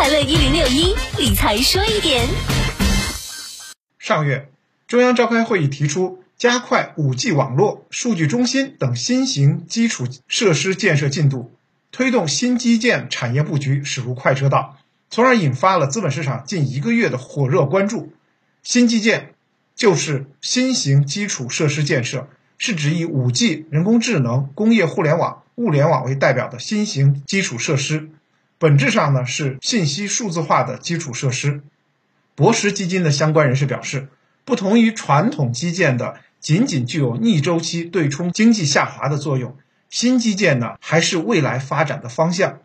[0.00, 2.24] 快乐一零六一理财说一点。
[3.98, 4.48] 上月，
[4.86, 11.50] 中央召开会议提出，加快五 G 网络、数据中心等新型基础设施建设进度，
[11.90, 14.76] 推动新基建产业布局驶入快车道，
[15.10, 18.12] 从而引发了资本市场近一个月的火热关注。
[18.62, 19.34] 新基建
[19.74, 28.10] 就是新型基础设施建设，是指以五 G、人工智能、工业互联网、物联网为代表的新型基础设施。
[28.58, 31.62] 本质上呢是信息数字化的基础设施。
[32.34, 34.08] 博时基金的相关人士表示，
[34.44, 39.56] 不同于传统基建的仅仅具有逆周期对冲经济下滑的作用，
[39.90, 42.58] 新基建呢还是未来发展的方向。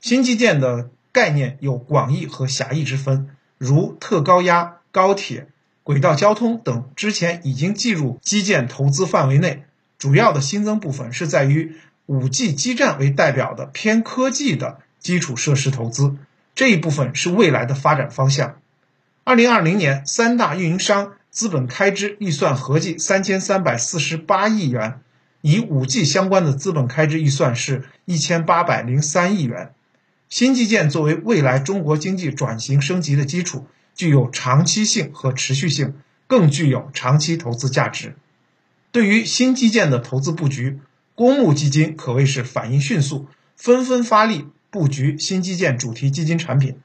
[0.00, 5.48] 新基建的概念有广义和狭义之分，如特高压、高铁、
[5.82, 9.64] 轨道交通等之前已经计入基建投资范围内。
[9.98, 14.80] 主要的新增部分是在于五 G 基站为代表的偏科技的。
[15.02, 16.16] 基础设施投资
[16.54, 18.56] 这一部分是未来的发展方向。
[19.24, 25.00] 二零二零年，三大运营商资本开支预算合计三千三百四十八亿元，
[25.40, 29.72] 以五 G 相关的资本开支预算是一千八百零三亿元。
[30.28, 35.94] 新基建作为未来中国经济转型升级的基础，具有长期性和持续性，
[36.26, 38.16] 更具有长期投资价值。
[38.90, 40.80] 对于新基建的投资布局，
[41.14, 44.46] 公募基金可谓是反应迅速，纷纷发力。
[44.72, 46.80] 布局新基建主题基金产品，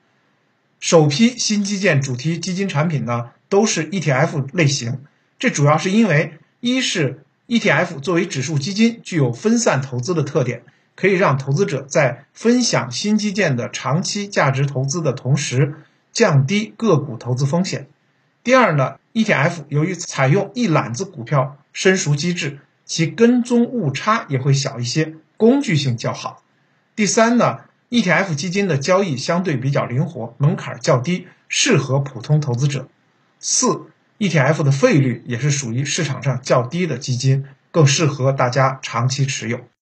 [0.81, 4.99] 首批新基建主题基金产品呢都是 ETF 类型，
[5.39, 10.63] 这主要是因为一是 ETF 作为指数基金具有分散投资的特点，
[10.97, 15.75] 可以让投资者在分享新基建的长期价值投资的同时，
[16.11, 17.87] 降低个股投资风险。
[18.43, 26.43] 第二呢，ETF 由于采用一揽子股票申赎机制，其跟踪误差也会小一些，工具性较好。
[26.93, 27.61] 第三呢。
[27.89, 32.89] ETF 基金的交易相对比较灵活，门槛较低，适合普通投资者。
[33.39, 33.87] 四
[34.19, 39.61] ，ETF 的费率也是属于市场上较低的基金，更适合大家长期持有。